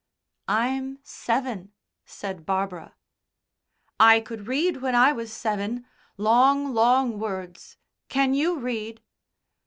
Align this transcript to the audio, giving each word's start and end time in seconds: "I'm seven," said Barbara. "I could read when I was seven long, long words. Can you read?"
"I'm 0.47 0.97
seven," 1.03 1.73
said 2.07 2.43
Barbara. 2.43 2.95
"I 3.99 4.19
could 4.19 4.47
read 4.47 4.77
when 4.77 4.95
I 4.95 5.11
was 5.11 5.31
seven 5.31 5.85
long, 6.17 6.73
long 6.73 7.19
words. 7.19 7.77
Can 8.09 8.33
you 8.33 8.57
read?" 8.57 9.03